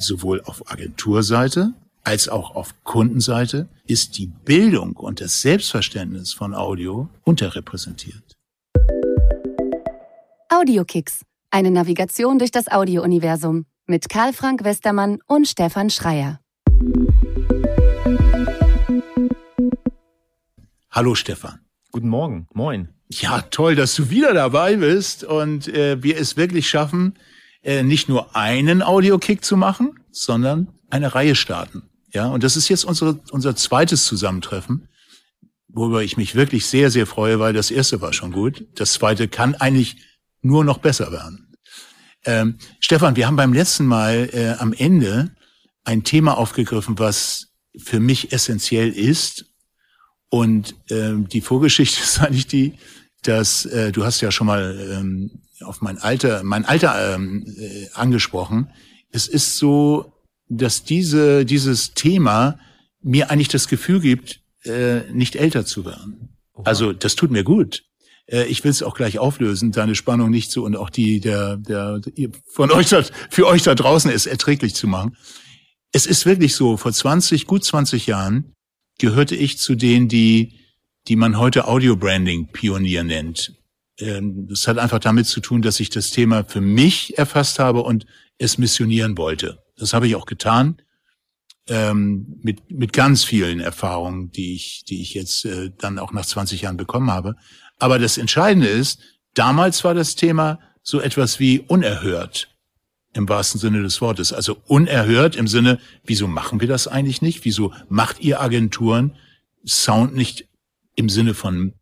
[0.00, 7.08] sowohl auf Agenturseite als auch auf Kundenseite ist die Bildung und das Selbstverständnis von Audio
[7.24, 8.36] unterrepräsentiert.
[10.48, 16.40] Audiokicks, eine Navigation durch das Audiouniversum mit Karl Frank Westermann und Stefan Schreier.
[20.90, 21.60] Hallo Stefan.
[21.92, 22.88] Guten Morgen, moin.
[23.08, 27.14] Ja, toll, dass du wieder dabei bist und äh, wir es wirklich schaffen,
[27.62, 31.82] äh, nicht nur einen Audiokick zu machen, sondern eine Reihe starten.
[32.12, 34.88] Ja, und das ist jetzt unsere, unser zweites Zusammentreffen,
[35.68, 38.66] worüber ich mich wirklich sehr, sehr freue, weil das erste war schon gut.
[38.74, 39.96] Das zweite kann eigentlich
[40.42, 41.54] nur noch besser werden.
[42.24, 45.34] Ähm, Stefan, wir haben beim letzten Mal äh, am Ende
[45.84, 49.46] ein Thema aufgegriffen, was für mich essentiell ist.
[50.28, 52.74] Und ähm, die Vorgeschichte ist eigentlich die,
[53.22, 57.88] dass äh, du hast ja schon mal ähm, auf mein Alter, mein Alter ähm, äh,
[57.94, 58.70] angesprochen.
[59.10, 60.12] Es ist so,
[60.48, 62.58] dass diese, dieses Thema
[63.02, 66.36] mir eigentlich das Gefühl gibt, äh, nicht älter zu werden.
[66.54, 66.64] Oha.
[66.64, 67.84] Also das tut mir gut.
[68.26, 71.56] Äh, ich will es auch gleich auflösen, deine Spannung nicht so und auch die der,
[71.56, 72.00] der
[72.52, 75.16] von euch da, für euch da draußen ist erträglich zu machen.
[75.92, 78.54] Es ist wirklich so, vor 20, gut 20 Jahren
[78.98, 80.60] gehörte ich zu denen, die,
[81.08, 83.59] die man heute Audio Branding Pionier nennt.
[84.00, 87.82] Ähm, das hat einfach damit zu tun, dass ich das Thema für mich erfasst habe
[87.82, 88.06] und
[88.38, 89.58] es missionieren wollte.
[89.76, 90.80] Das habe ich auch getan
[91.68, 96.26] ähm, mit mit ganz vielen Erfahrungen, die ich die ich jetzt äh, dann auch nach
[96.26, 97.36] 20 Jahren bekommen habe.
[97.78, 99.00] Aber das Entscheidende ist,
[99.34, 102.54] damals war das Thema so etwas wie unerhört
[103.12, 104.32] im wahrsten Sinne des Wortes.
[104.32, 107.44] Also unerhört im Sinne, wieso machen wir das eigentlich nicht?
[107.44, 109.16] Wieso macht ihr Agenturen
[109.66, 110.48] Sound nicht
[110.94, 111.74] im Sinne von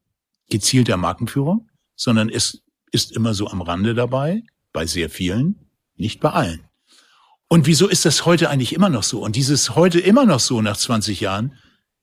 [0.50, 1.67] gezielter Markenführung?
[1.98, 6.60] Sondern es ist immer so am Rande dabei, bei sehr vielen, nicht bei allen.
[7.48, 9.20] Und wieso ist das heute eigentlich immer noch so?
[9.22, 11.54] Und dieses heute immer noch so nach 20 Jahren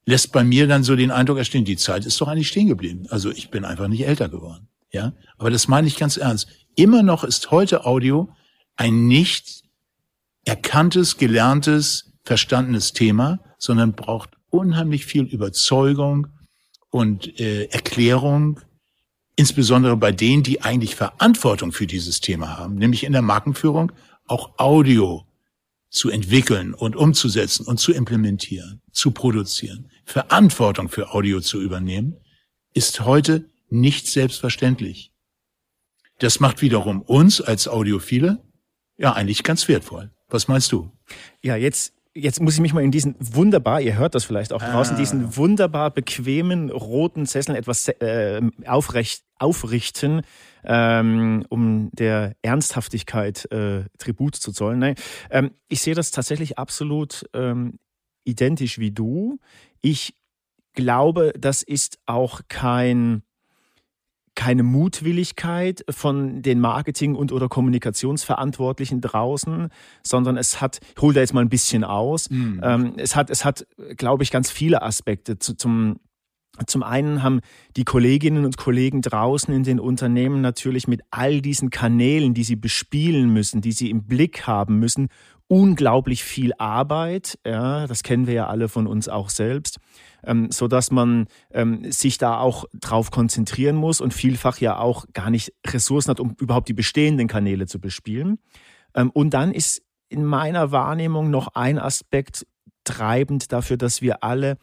[0.05, 3.08] lässt bei mir dann so den Eindruck erstehen, die Zeit ist doch eigentlich stehen geblieben.
[3.09, 4.67] Also ich bin einfach nicht älter geworden.
[4.92, 6.47] Ja, aber das meine ich ganz ernst.
[6.75, 8.30] Immer noch ist heute Audio
[8.75, 9.64] ein nicht
[10.45, 16.27] erkanntes, gelerntes, verstandenes Thema, sondern braucht unheimlich viel Überzeugung
[16.89, 18.59] und äh, Erklärung
[19.35, 23.91] insbesondere bei denen, die eigentlich Verantwortung für dieses Thema haben, nämlich in der Markenführung
[24.27, 25.25] auch Audio
[25.89, 32.17] zu entwickeln und umzusetzen und zu implementieren, zu produzieren, Verantwortung für Audio zu übernehmen,
[32.73, 35.13] ist heute nicht selbstverständlich.
[36.19, 38.43] Das macht wiederum uns als Audiophile
[38.97, 40.11] ja eigentlich ganz wertvoll.
[40.29, 40.91] Was meinst du?
[41.41, 44.61] Ja, jetzt jetzt muss ich mich mal in diesen wunderbar, ihr hört das vielleicht auch
[44.61, 44.99] draußen, ah.
[44.99, 50.21] diesen wunderbar bequemen roten Sessel etwas äh, aufrecht, aufrichten,
[50.64, 54.80] ähm, um der Ernsthaftigkeit äh, Tribut zu zollen.
[54.80, 54.95] Nein,
[55.30, 57.80] ähm, ich sehe das tatsächlich absolut ähm,
[58.23, 59.37] identisch wie du.
[59.82, 60.15] Ich
[60.73, 63.23] glaube, das ist auch kein
[64.35, 69.69] keine Mutwilligkeit von den Marketing- und oder Kommunikationsverantwortlichen draußen,
[70.03, 72.61] sondern es hat, ich hole da jetzt mal ein bisschen aus, mhm.
[72.63, 73.65] ähm, es hat, es hat,
[73.97, 75.99] glaube ich, ganz viele Aspekte zu, zum
[76.67, 77.41] zum einen haben
[77.75, 82.55] die Kolleginnen und Kollegen draußen in den Unternehmen natürlich mit all diesen Kanälen, die sie
[82.55, 85.09] bespielen müssen, die sie im Blick haben müssen,
[85.48, 87.38] unglaublich viel Arbeit.
[87.45, 89.80] Ja, das kennen wir ja alle von uns auch selbst
[90.26, 95.06] ähm, so dass man ähm, sich da auch drauf konzentrieren muss und vielfach ja auch
[95.14, 98.39] gar nicht Ressourcen hat, um überhaupt die bestehenden Kanäle zu bespielen.
[98.94, 102.45] Ähm, und dann ist in meiner Wahrnehmung noch ein Aspekt
[102.83, 104.58] treibend dafür, dass wir alle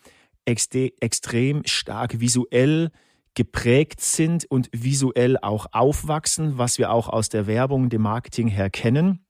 [0.44, 2.91] extrem stark visuell
[3.34, 8.69] geprägt sind und visuell auch aufwachsen, was wir auch aus der Werbung, dem Marketing her
[8.69, 9.25] kennen.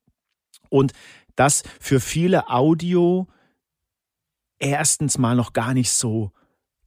[0.69, 0.91] Und
[1.35, 3.27] das für viele Audio
[4.59, 6.31] erstens mal noch gar nicht so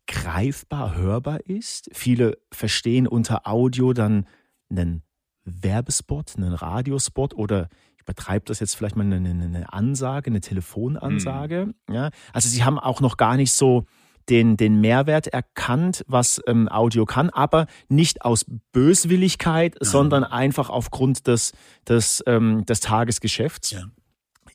[0.07, 1.91] greifbar, hörbar ist.
[1.93, 4.27] Viele verstehen unter Audio dann
[4.71, 5.03] einen
[5.45, 11.67] Werbespot, einen Radiospot oder ich übertreibe das jetzt vielleicht mal eine, eine Ansage, eine Telefonansage.
[11.89, 11.95] Mhm.
[11.95, 13.85] Ja, also sie haben auch noch gar nicht so
[14.29, 19.89] den, den Mehrwert erkannt, was ähm, Audio kann, aber nicht aus Böswilligkeit, Nein.
[19.89, 21.53] sondern einfach aufgrund des,
[21.89, 23.71] des, ähm, des Tagesgeschäfts.
[23.73, 23.85] Ja.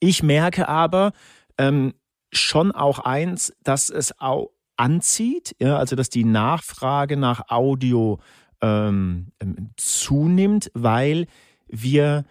[0.01, 1.13] Ich merke aber,
[1.57, 1.93] ähm,
[2.33, 8.19] schon auch eins, dass es auch anzieht, ja, also dass die Nachfrage nach Audio
[8.61, 11.27] ähm, ähm, zunimmt, weil
[11.67, 12.25] wir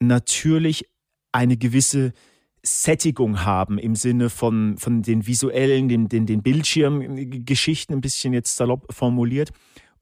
[0.00, 0.88] natürlich
[1.32, 2.12] eine gewisse
[2.62, 8.56] Sättigung haben im Sinne von, von den visuellen, den, den, den Bildschirmgeschichten, ein bisschen jetzt
[8.56, 9.50] salopp formuliert.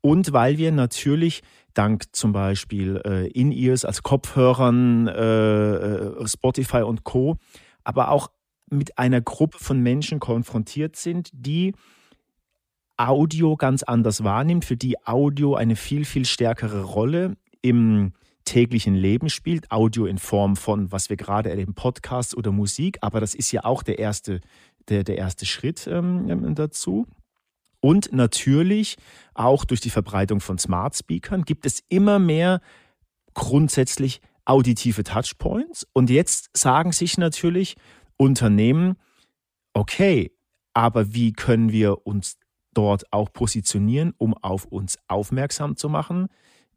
[0.00, 1.42] Und weil wir natürlich
[1.74, 7.36] dank zum Beispiel äh, In-Ears, als Kopfhörern, äh, äh Spotify und Co
[7.84, 8.30] aber auch
[8.70, 11.74] mit einer Gruppe von Menschen konfrontiert sind, die
[12.96, 18.12] Audio ganz anders wahrnimmt, für die Audio eine viel, viel stärkere Rolle im
[18.44, 19.70] täglichen Leben spielt.
[19.70, 23.64] Audio in Form von, was wir gerade erleben, Podcasts oder Musik, aber das ist ja
[23.64, 24.40] auch der erste,
[24.88, 27.06] der, der erste Schritt ähm, dazu.
[27.80, 28.96] Und natürlich
[29.34, 32.60] auch durch die Verbreitung von Smart Speakern gibt es immer mehr
[33.34, 35.86] grundsätzlich auditive Touchpoints.
[35.92, 37.76] Und jetzt sagen sich natürlich
[38.16, 38.96] Unternehmen,
[39.72, 40.32] okay,
[40.74, 42.38] aber wie können wir uns
[42.72, 46.28] dort auch positionieren, um auf uns aufmerksam zu machen?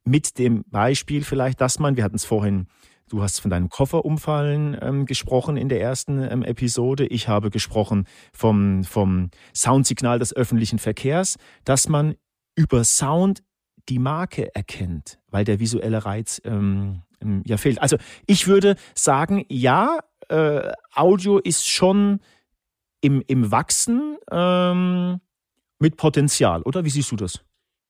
[0.06, 2.68] Mit dem Beispiel vielleicht, dass man, wir hatten es vorhin,
[3.10, 7.06] du hast von deinem Kofferumfallen ähm, gesprochen in der ersten ähm, Episode.
[7.06, 12.16] Ich habe gesprochen vom, vom Soundsignal des öffentlichen Verkehrs, dass man
[12.56, 13.44] über Sound
[13.90, 17.82] die Marke erkennt, weil der visuelle Reiz ähm, ähm ja fehlt.
[17.82, 17.98] Also
[18.28, 22.20] ich würde sagen, ja, äh, Audio ist schon
[23.02, 25.20] im, im Wachsen ähm,
[25.80, 26.86] mit Potenzial, oder?
[26.86, 27.44] Wie siehst du das?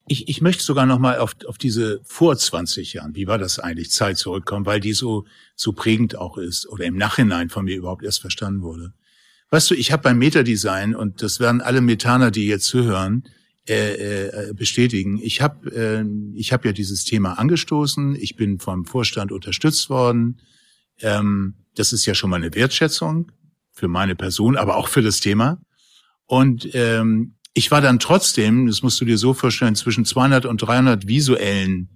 [0.07, 3.59] Ich, ich möchte sogar noch mal auf, auf diese vor 20 Jahren, wie war das
[3.59, 7.77] eigentlich, Zeit zurückkommen, weil die so, so prägend auch ist oder im Nachhinein von mir
[7.77, 8.93] überhaupt erst verstanden wurde.
[9.49, 13.23] Weißt du, ich habe beim Metadesign, und das werden alle Metaner, die jetzt zuhören,
[13.69, 15.19] äh, äh, bestätigen.
[15.21, 16.03] Ich habe äh,
[16.35, 18.13] ich hab ja dieses Thema angestoßen.
[18.15, 20.41] Ich bin vom Vorstand unterstützt worden.
[20.99, 23.31] Ähm, das ist ja schon mal eine Wertschätzung
[23.71, 25.61] für meine Person, aber auch für das Thema.
[26.25, 30.57] Und ähm, ich war dann trotzdem, das musst du dir so vorstellen, zwischen 200 und
[30.57, 31.89] 300 visuellen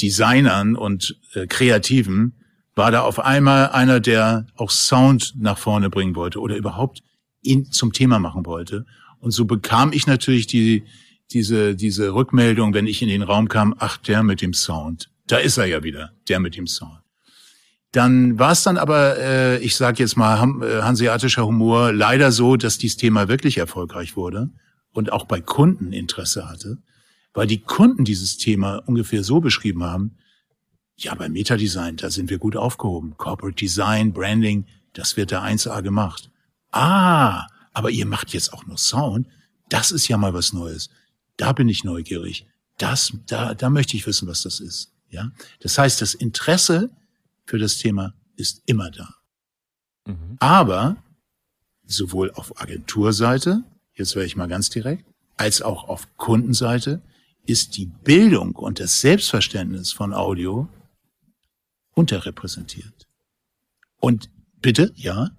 [0.00, 2.34] Designern und äh, Kreativen
[2.74, 7.02] war da auf einmal einer, der auch Sound nach vorne bringen wollte oder überhaupt
[7.42, 8.86] ihn zum Thema machen wollte.
[9.20, 10.84] Und so bekam ich natürlich die,
[11.32, 15.10] diese, diese Rückmeldung, wenn ich in den Raum kam, ach, der mit dem Sound.
[15.26, 17.00] Da ist er ja wieder, der mit dem Sound.
[17.92, 22.56] Dann war es dann aber, äh, ich sage jetzt mal, äh, hanseatischer Humor, leider so,
[22.56, 24.50] dass dieses Thema wirklich erfolgreich wurde
[24.94, 26.78] und auch bei Kunden Interesse hatte,
[27.34, 30.16] weil die Kunden dieses Thema ungefähr so beschrieben haben,
[30.96, 33.16] ja, bei Metadesign, da sind wir gut aufgehoben.
[33.16, 36.30] Corporate Design, Branding, das wird da 1A gemacht.
[36.70, 39.26] Ah, aber ihr macht jetzt auch nur Sound.
[39.68, 40.90] Das ist ja mal was Neues.
[41.36, 42.46] Da bin ich neugierig.
[42.78, 44.92] Das, da, da möchte ich wissen, was das ist.
[45.10, 45.30] Ja,
[45.60, 46.90] das heißt, das Interesse
[47.44, 49.14] für das Thema ist immer da.
[50.06, 50.36] Mhm.
[50.38, 50.96] Aber
[51.84, 53.64] sowohl auf Agenturseite,
[53.94, 55.04] jetzt wäre ich mal ganz direkt,
[55.36, 57.02] als auch auf Kundenseite
[57.46, 60.68] ist die Bildung und das Selbstverständnis von Audio
[61.94, 63.06] unterrepräsentiert.
[64.00, 64.30] Und
[64.60, 65.30] bitte, ja?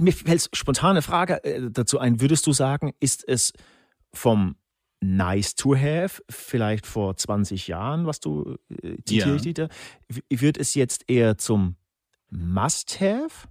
[0.00, 2.20] Mir fällt spontane Frage äh, dazu ein.
[2.20, 3.52] Würdest du sagen, ist es
[4.12, 4.56] vom
[5.00, 9.68] nice to have, vielleicht vor 20 Jahren, was du äh, ja.
[10.30, 11.76] wird es jetzt eher zum
[12.30, 13.48] must have?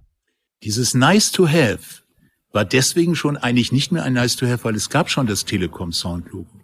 [0.62, 2.03] Dieses nice to have
[2.54, 5.44] war deswegen schon eigentlich nicht mehr ein nice to have, weil es gab schon das
[5.44, 6.60] Telekom Sound Logo.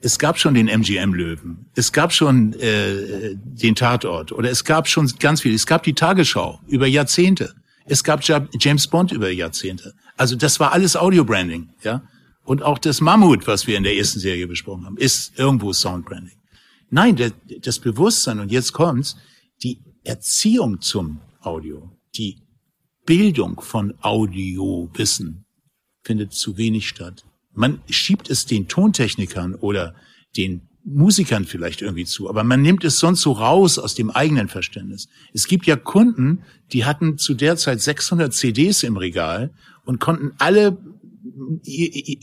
[0.00, 1.66] Es gab schon den MGM Löwen.
[1.74, 5.54] Es gab schon äh, den Tatort oder es gab schon ganz viel.
[5.54, 7.54] Es gab die Tagesschau über Jahrzehnte.
[7.84, 9.94] Es gab James Bond über Jahrzehnte.
[10.16, 12.02] Also das war alles Audio Branding, ja.
[12.44, 16.36] Und auch das Mammut, was wir in der ersten Serie besprochen haben, ist irgendwo Soundbranding.
[16.90, 19.16] Nein, der, das Bewusstsein, und jetzt kommt's,
[19.62, 22.42] die Erziehung zum Audio, die
[23.04, 25.44] Bildung von Audiowissen
[26.02, 27.24] findet zu wenig statt.
[27.54, 29.94] Man schiebt es den Tontechnikern oder
[30.36, 34.48] den Musikern vielleicht irgendwie zu, aber man nimmt es sonst so raus aus dem eigenen
[34.48, 35.08] Verständnis.
[35.32, 36.42] Es gibt ja Kunden,
[36.72, 39.52] die hatten zu der Zeit 600 CDs im Regal
[39.84, 40.78] und konnten alle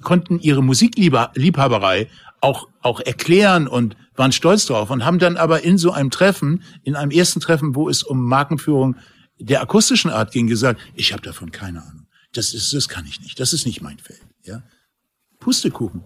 [0.01, 2.07] konnten ihre Musikliebhaberei
[2.41, 6.63] auch, auch erklären und waren stolz drauf und haben dann aber in so einem Treffen,
[6.83, 8.95] in einem ersten Treffen, wo es um Markenführung
[9.39, 12.07] der akustischen Art ging, gesagt, ich habe davon keine Ahnung.
[12.33, 13.39] Das ist, das kann ich nicht.
[13.39, 14.21] Das ist nicht mein Feld.
[14.43, 14.63] Ja,
[15.39, 16.03] Pustekuchen.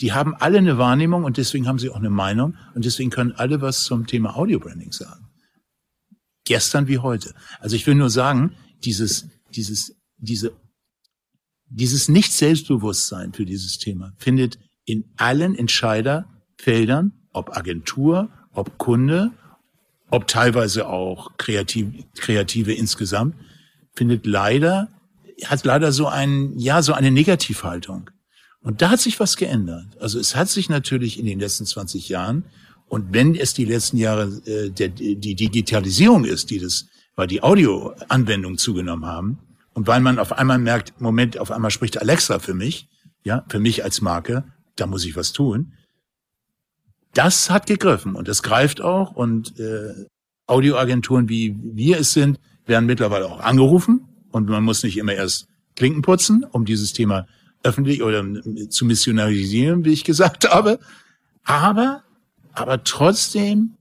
[0.00, 3.32] Die haben alle eine Wahrnehmung und deswegen haben sie auch eine Meinung und deswegen können
[3.32, 5.28] alle was zum Thema Audio Branding sagen.
[6.44, 7.34] Gestern wie heute.
[7.58, 8.54] Also ich will nur sagen,
[8.84, 10.52] dieses, dieses, diese
[11.70, 19.32] dieses Nicht-Selbstbewusstsein für dieses Thema findet in allen Entscheiderfeldern, ob Agentur, ob Kunde,
[20.10, 21.86] ob teilweise auch Kreativ,
[22.16, 23.34] Kreative insgesamt,
[23.94, 24.88] findet leider,
[25.44, 28.10] hat leider so ein, ja, so eine Negativhaltung.
[28.60, 29.86] Und da hat sich was geändert.
[30.00, 32.44] Also es hat sich natürlich in den letzten 20 Jahren,
[32.88, 36.86] und wenn es die letzten Jahre äh, der, die Digitalisierung ist, die das,
[37.16, 39.38] weil die Audioanwendungen zugenommen haben,
[39.74, 42.88] und weil man auf einmal merkt, Moment, auf einmal spricht Alexa für mich,
[43.22, 45.74] ja, für mich als Marke, da muss ich was tun.
[47.18, 50.06] Das hat gegriffen und das greift auch und äh,
[50.46, 55.48] Audioagenturen wie wir es sind, werden mittlerweile auch angerufen, und man muss nicht immer erst
[55.74, 57.26] Klinken putzen, um dieses Thema
[57.64, 58.24] öffentlich oder
[58.68, 60.78] zu missionarisieren, wie ich gesagt habe.
[61.42, 62.04] Aber,
[62.52, 63.74] aber trotzdem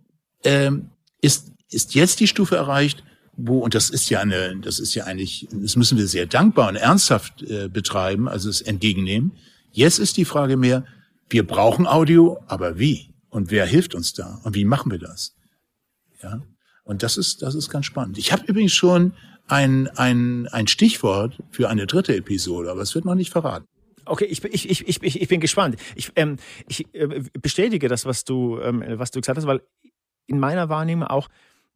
[0.44, 0.90] ähm,
[1.22, 3.04] ist, ist jetzt die Stufe erreicht,
[3.36, 6.70] wo, und das ist ja eine, das ist ja eigentlich, das müssen wir sehr dankbar
[6.70, 9.34] und ernsthaft äh, betreiben, also es entgegennehmen.
[9.72, 10.86] Jetzt ist die Frage mehr,
[11.30, 13.12] wir brauchen Audio, aber wie?
[13.30, 14.40] Und wer hilft uns da?
[14.44, 15.36] Und wie machen wir das?
[16.22, 16.42] Ja.
[16.84, 18.18] Und das ist, das ist ganz spannend.
[18.18, 19.14] Ich habe übrigens schon
[19.48, 23.66] ein, ein, ein Stichwort für eine dritte Episode, aber es wird noch nicht verraten.
[24.06, 25.76] Okay, ich, ich, ich, ich, ich bin gespannt.
[25.96, 29.62] Ich, ähm, ich äh, bestätige das, was du, ähm, was du gesagt hast, weil
[30.28, 31.28] in meiner Wahrnehmung auch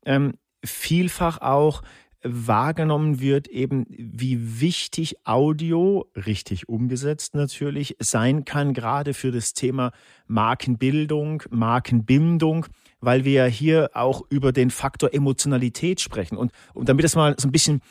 [0.05, 1.81] ähm, vielfach auch
[2.24, 9.92] wahrgenommen wird, eben wie wichtig Audio, richtig umgesetzt natürlich, sein kann, gerade für das Thema
[10.28, 12.68] Markenbildung, Markenbindung,
[13.00, 16.38] weil wir ja hier auch über den Faktor Emotionalität sprechen.
[16.38, 17.82] Und, und damit das mal so ein bisschen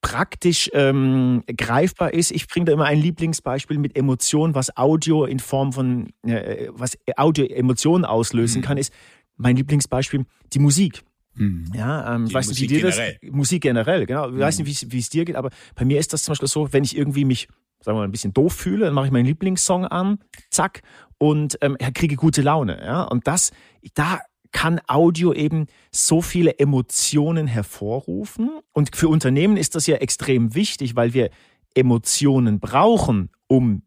[0.00, 2.30] praktisch ähm, greifbar ist.
[2.30, 6.96] Ich bringe da immer ein Lieblingsbeispiel mit Emotionen, was Audio in Form von, äh, was
[7.16, 8.64] Audio Emotionen auslösen mhm.
[8.64, 8.92] kann, ist
[9.36, 11.02] mein Lieblingsbeispiel die Musik.
[11.38, 11.72] Mhm.
[11.74, 13.18] Ja, ähm, weiß nicht, wie dir generell.
[13.22, 14.28] das Musik generell, genau.
[14.28, 14.40] Ich mhm.
[14.40, 16.84] weiß nicht, wie es dir geht, aber bei mir ist das zum Beispiel so, wenn
[16.84, 17.48] ich irgendwie mich,
[17.80, 20.18] sagen wir mal, ein bisschen doof fühle, dann mache ich meinen Lieblingssong an,
[20.50, 20.82] zack,
[21.18, 22.80] und ähm, kriege gute Laune.
[22.82, 23.50] Ja, und das,
[23.94, 24.20] da
[24.52, 28.50] kann Audio eben so viele Emotionen hervorrufen.
[28.72, 31.30] Und für Unternehmen ist das ja extrem wichtig, weil wir
[31.74, 33.82] Emotionen brauchen, um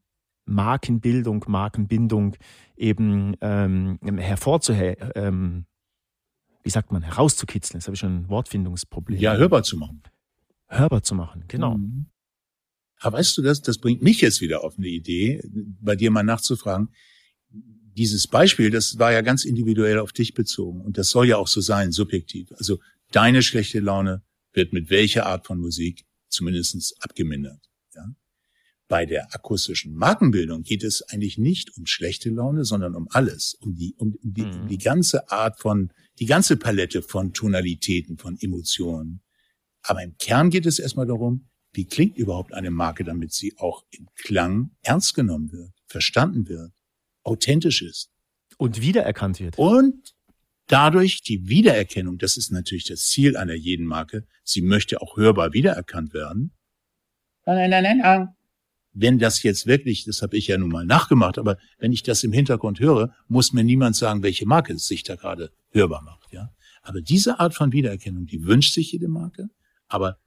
[0.46, 2.36] Markenbildung, Markenbindung
[2.76, 5.10] eben ähm, hervorzuheben.
[5.16, 5.66] Ähm,
[6.64, 7.80] wie sagt man, herauszukitzeln.
[7.80, 9.20] Jetzt habe ich schon ein Wortfindungsproblem.
[9.20, 10.02] Ja, hörbar zu machen.
[10.68, 11.78] Hörbar zu machen, genau.
[11.78, 12.08] Mhm.
[13.00, 15.42] Aber weißt du, das, das bringt mich jetzt wieder auf eine Idee,
[15.82, 16.90] bei dir mal nachzufragen.
[17.50, 20.82] Dieses Beispiel, das war ja ganz individuell auf dich bezogen.
[20.82, 22.52] Und das soll ja auch so sein, subjektiv.
[22.58, 22.80] Also
[23.12, 27.71] deine schlechte Laune wird mit welcher Art von Musik zumindestens abgemindert.
[28.92, 33.74] Bei der akustischen Markenbildung geht es eigentlich nicht um schlechte Laune, sondern um alles, um
[33.74, 34.64] die, um die, mhm.
[34.64, 39.24] um die ganze Art von die ganze Palette von Tonalitäten, von Emotionen.
[39.82, 43.86] Aber im Kern geht es erstmal darum, wie klingt überhaupt eine Marke, damit sie auch
[43.92, 46.74] im Klang ernst genommen wird, verstanden wird,
[47.24, 48.12] authentisch ist.
[48.58, 49.58] Und wiedererkannt wird.
[49.58, 50.16] Und
[50.68, 55.54] dadurch die Wiedererkennung, das ist natürlich das Ziel einer jeden Marke, sie möchte auch hörbar
[55.54, 56.52] wiedererkannt werden.
[57.46, 58.36] Nein, nein, nein, nein
[58.94, 62.24] wenn das jetzt wirklich, das habe ich ja nun mal nachgemacht, aber wenn ich das
[62.24, 66.32] im Hintergrund höre, muss mir niemand sagen, welche Marke es sich da gerade hörbar macht.
[66.32, 69.50] Ja, aber diese Art von Wiedererkennung, die wünscht sich jede Marke.
[69.88, 70.18] Aber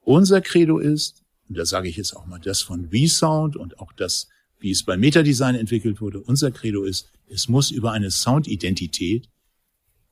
[0.00, 3.92] unser Credo ist, und da sage ich jetzt auch mal das von V-Sound und auch
[3.92, 9.28] das, wie es bei Metadesign entwickelt wurde, unser Credo ist, es muss über eine Soundidentität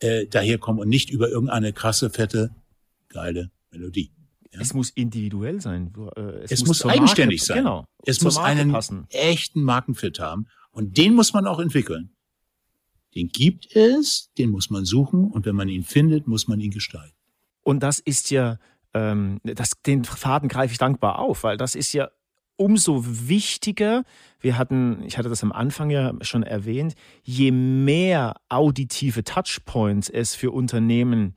[0.01, 2.55] äh, daherkommen und nicht über irgendeine krasse, fette,
[3.09, 4.11] geile Melodie.
[4.55, 4.61] Ja?
[4.61, 5.93] Es muss individuell sein.
[6.17, 7.59] Äh, es, es muss, muss eigenständig Marke, sein.
[7.59, 7.87] Genau.
[8.05, 9.07] Es muss einen passen.
[9.11, 10.47] echten Markenfit haben.
[10.71, 12.11] Und den muss man auch entwickeln.
[13.15, 16.71] Den gibt es, den muss man suchen und wenn man ihn findet, muss man ihn
[16.71, 17.15] gestalten.
[17.63, 18.59] Und das ist ja,
[18.93, 22.11] ähm, das, den Faden greife ich dankbar auf, weil das ist ja
[22.57, 24.05] umso wichtiger.
[24.41, 30.35] Wir hatten, ich hatte das am Anfang ja schon erwähnt, je mehr auditive Touchpoints es
[30.35, 31.37] für Unternehmen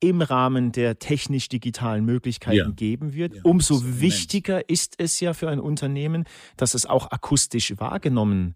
[0.00, 2.70] im Rahmen der technisch-digitalen Möglichkeiten ja.
[2.70, 3.34] geben wird.
[3.34, 6.24] Ja, Umso wichtiger ist es ja für ein Unternehmen,
[6.56, 8.54] dass es auch akustisch wahrgenommen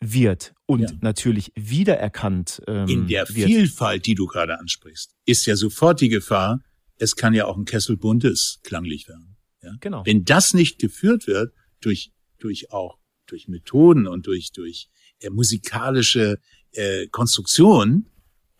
[0.00, 0.90] wird und ja.
[1.00, 3.46] natürlich wiedererkannt ähm, In der wird.
[3.46, 6.60] Vielfalt, die du gerade ansprichst, ist ja sofort die Gefahr,
[6.96, 9.36] es kann ja auch ein Kessel buntes klanglich werden.
[9.62, 9.72] Ja?
[9.80, 10.04] Genau.
[10.04, 14.88] Wenn das nicht geführt wird durch durch auch durch Methoden und durch durch
[15.20, 16.38] äh, musikalische
[16.72, 18.06] äh, Konstruktion,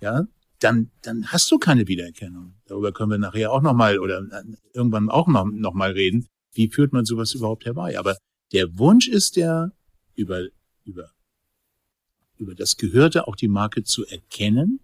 [0.00, 0.26] ja,
[0.64, 2.54] dann, dann hast du keine Wiedererkennung.
[2.66, 6.26] Darüber können wir nachher auch nochmal oder äh, irgendwann auch noch, noch mal reden.
[6.52, 7.98] Wie führt man sowas überhaupt herbei?
[7.98, 8.16] Aber
[8.52, 9.72] der Wunsch ist der,
[10.14, 10.46] über,
[10.84, 11.10] über,
[12.38, 14.80] über das Gehörte auch die Marke zu erkennen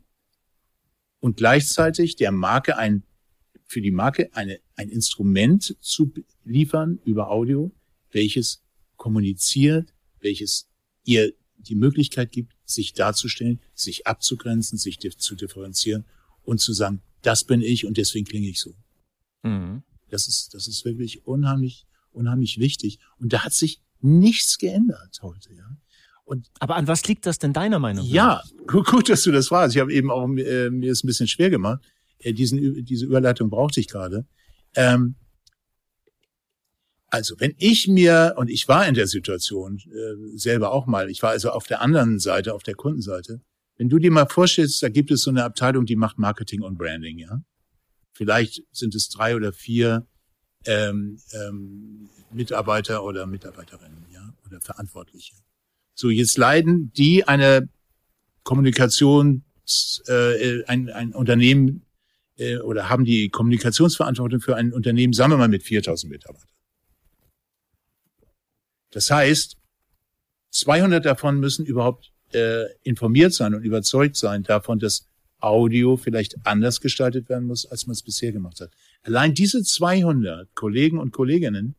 [1.21, 3.05] und gleichzeitig der Marke ein,
[3.65, 6.13] für die Marke eine, ein Instrument zu
[6.45, 7.73] liefern über Audio,
[8.11, 8.63] welches
[8.97, 10.69] kommuniziert, welches
[11.05, 16.05] ihr die Möglichkeit gibt, sich darzustellen, sich abzugrenzen, sich zu differenzieren
[16.43, 18.75] und zu sagen, das bin ich und deswegen klinge ich so.
[19.43, 19.83] Mhm.
[20.09, 22.99] Das ist, das ist wirklich unheimlich, unheimlich wichtig.
[23.19, 25.77] Und da hat sich nichts geändert heute, ja.
[26.25, 28.13] Und Aber an was liegt das denn deiner Meinung nach?
[28.13, 29.75] Ja, gut, dass du das fragst.
[29.75, 31.83] Ich habe eben auch äh, mir ist ein bisschen schwer gemacht.
[32.19, 34.27] Äh, diesen, diese Überleitung brauchte ich gerade.
[34.77, 35.17] Ähm,
[37.11, 41.23] also, wenn ich mir, und ich war in der Situation äh, selber auch mal, ich
[41.23, 43.41] war also auf der anderen Seite, auf der Kundenseite,
[43.77, 46.79] wenn du dir mal vorstellst, da gibt es so eine Abteilung, die macht Marketing und
[46.79, 47.43] Branding, ja.
[48.13, 50.07] Vielleicht sind es drei oder vier
[50.67, 55.35] ähm, ähm, Mitarbeiter oder Mitarbeiterinnen, ja, oder Verantwortliche.
[55.95, 57.69] So, jetzt leiden die eine
[58.45, 59.43] Kommunikations,
[60.07, 61.87] äh, ein, ein Unternehmen
[62.37, 66.60] äh, oder haben die Kommunikationsverantwortung für ein Unternehmen, sagen wir mal mit 4000 Mitarbeitern.
[68.91, 69.57] Das heißt,
[70.51, 75.07] 200 davon müssen überhaupt äh, informiert sein und überzeugt sein davon, dass
[75.41, 78.71] Audio vielleicht anders gestaltet werden muss, als man es bisher gemacht hat.
[79.03, 81.75] Allein diese 200 Kollegen und Kolleginnen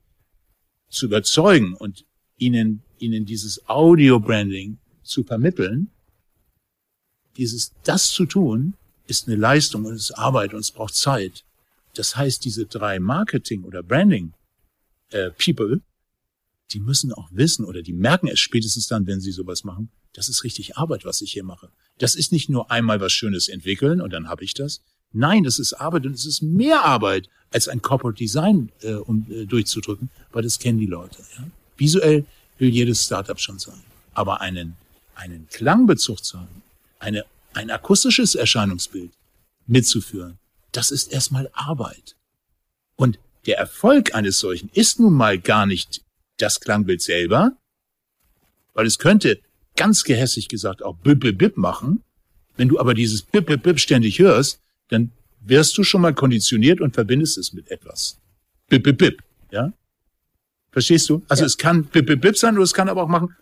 [0.90, 2.06] zu überzeugen und
[2.38, 5.92] ihnen, ihnen dieses Audio-Branding zu vermitteln,
[7.38, 8.74] dieses, das zu tun,
[9.08, 11.44] ist eine Leistung und ist Arbeit und es braucht Zeit.
[11.94, 15.80] Das heißt, diese drei Marketing- oder Branding-People, äh,
[16.74, 20.30] die müssen auch wissen oder die merken es spätestens dann, wenn sie sowas machen, das
[20.30, 21.70] ist richtig Arbeit, was ich hier mache.
[21.98, 24.82] Das ist nicht nur einmal was Schönes entwickeln und dann habe ich das.
[25.14, 29.26] Nein, das ist Arbeit und es ist mehr Arbeit, als ein Corporate Design äh, um
[29.30, 31.22] äh, durchzudrücken, weil das kennen die Leute.
[31.38, 31.48] Ja?
[31.78, 32.26] Visuell
[32.58, 33.82] will jedes Startup schon sein.
[34.14, 34.78] Aber einen,
[35.16, 36.62] einen Klangbezug zu haben,
[37.00, 39.12] eine, ein akustisches Erscheinungsbild
[39.68, 40.38] mitzuführen,
[40.72, 42.16] das ist erstmal Arbeit.
[42.96, 46.02] Und der Erfolg eines solchen ist nun mal gar nicht
[46.42, 47.54] das Klangbild selber,
[48.74, 49.40] weil es könnte
[49.76, 52.04] ganz gehässig gesagt auch bip bip bip machen.
[52.58, 56.82] Wenn du aber dieses bip bip bip ständig hörst, dann wirst du schon mal konditioniert
[56.82, 58.20] und verbindest es mit etwas.
[58.70, 59.74] Bip bip bip, ja?
[60.72, 61.22] Verstehst du?
[61.28, 61.48] Also ja.
[61.48, 63.36] es kann bip bip bip sein oder es kann aber auch machen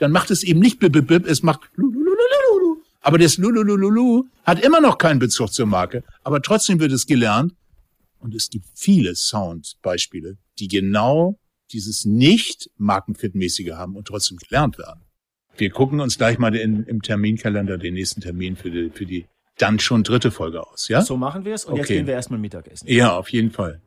[0.00, 1.60] dann macht es eben nicht bip bip bip, es macht
[3.02, 7.54] aber das Lululululu hat immer noch keinen Bezug zur Marke, aber trotzdem wird es gelernt
[8.20, 11.38] und es gibt viele Soundbeispiele, die genau
[11.72, 15.02] dieses nicht markenfitmäßige haben und trotzdem gelernt werden.
[15.56, 19.26] Wir gucken uns gleich mal in, im Terminkalender den nächsten Termin für die, für die
[19.58, 21.02] dann schon dritte Folge aus, ja?
[21.02, 21.80] So machen wir es und okay.
[21.80, 22.88] jetzt gehen wir erstmal Mittagessen.
[22.88, 23.80] Ja, auf jeden Fall.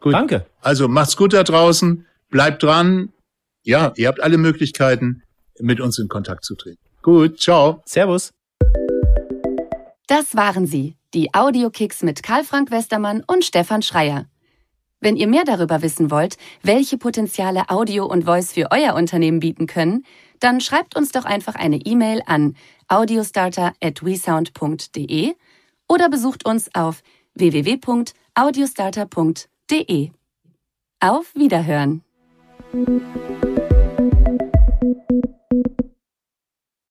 [0.00, 0.14] Gut.
[0.14, 0.46] Danke.
[0.60, 3.12] Also macht's gut da draußen, bleibt dran.
[3.62, 5.22] Ja, ihr habt alle Möglichkeiten,
[5.60, 6.80] mit uns in Kontakt zu treten.
[7.02, 7.82] Gut, ciao.
[7.84, 8.32] Servus.
[10.08, 14.26] Das waren sie, die Audiokicks mit Karl Frank Westermann und Stefan Schreier.
[15.00, 19.66] Wenn ihr mehr darüber wissen wollt, welche Potenziale Audio und Voice für euer Unternehmen bieten
[19.66, 20.06] können,
[20.38, 22.54] dann schreibt uns doch einfach eine E-Mail an
[22.88, 25.34] audiostarter@wesound.de
[25.88, 27.02] oder besucht uns auf
[27.34, 30.10] www.audiostarter.de.
[31.00, 32.04] Auf Wiederhören.